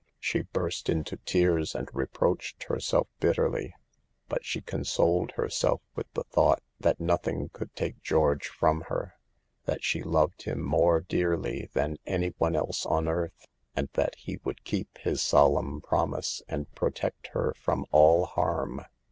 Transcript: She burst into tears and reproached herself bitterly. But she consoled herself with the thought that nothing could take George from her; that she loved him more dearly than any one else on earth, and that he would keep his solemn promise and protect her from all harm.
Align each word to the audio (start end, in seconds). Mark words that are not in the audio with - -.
She 0.19 0.41
burst 0.41 0.89
into 0.89 1.17
tears 1.17 1.75
and 1.75 1.87
reproached 1.93 2.63
herself 2.63 3.07
bitterly. 3.19 3.75
But 4.27 4.43
she 4.43 4.59
consoled 4.61 5.33
herself 5.33 5.83
with 5.93 6.11
the 6.15 6.23
thought 6.23 6.63
that 6.79 6.99
nothing 6.99 7.49
could 7.53 7.75
take 7.75 8.01
George 8.01 8.47
from 8.47 8.81
her; 8.89 9.13
that 9.65 9.83
she 9.83 10.01
loved 10.01 10.41
him 10.41 10.59
more 10.59 11.01
dearly 11.01 11.69
than 11.73 11.97
any 12.07 12.33
one 12.39 12.55
else 12.55 12.83
on 12.87 13.07
earth, 13.07 13.45
and 13.75 13.89
that 13.93 14.15
he 14.15 14.39
would 14.43 14.63
keep 14.63 14.97
his 14.97 15.21
solemn 15.21 15.81
promise 15.81 16.41
and 16.47 16.73
protect 16.73 17.27
her 17.33 17.53
from 17.55 17.85
all 17.91 18.25
harm. 18.25 18.83